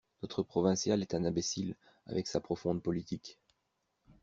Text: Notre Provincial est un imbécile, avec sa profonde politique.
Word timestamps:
Notre 0.23 0.41
Provincial 0.41 0.99
est 1.03 1.13
un 1.13 1.25
imbécile, 1.25 1.75
avec 2.07 2.25
sa 2.25 2.39
profonde 2.39 2.81
politique. 2.81 3.37